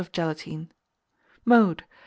of 0.01 0.11
gelatine. 0.11 0.67
Mode. 1.45 1.83